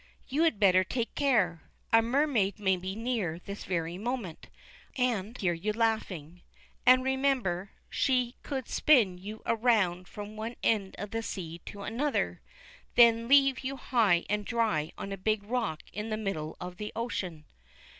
You 0.27 0.41
had 0.45 0.59
better 0.59 0.83
take 0.83 1.13
care! 1.13 1.61
A 1.93 2.01
mermaid 2.01 2.57
may 2.59 2.75
be 2.75 2.95
near 2.95 3.37
this 3.37 3.65
very 3.65 3.99
moment, 3.99 4.47
and 4.97 5.37
hear 5.37 5.53
you 5.53 5.73
laughing. 5.73 6.41
And 6.87 7.03
remember, 7.03 7.69
she 7.87 8.33
could 8.41 8.67
spin 8.67 9.19
you 9.19 9.43
round 9.45 10.07
from 10.07 10.35
one 10.35 10.55
end 10.63 10.95
of 10.97 11.11
the 11.11 11.21
sea 11.21 11.59
to 11.67 11.83
another, 11.83 12.41
then 12.95 13.27
leave 13.27 13.59
you 13.59 13.75
high 13.77 14.25
and 14.27 14.43
dry 14.43 14.91
on 14.97 15.11
a 15.11 15.17
big 15.17 15.43
rock 15.43 15.83
in 15.93 16.09
the 16.09 16.17
middle 16.17 16.57
of 16.59 16.77
the 16.77 16.91
ocean. 16.95 17.45